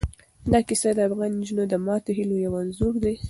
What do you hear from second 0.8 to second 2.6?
د افغان نجونو د ماتو هیلو یو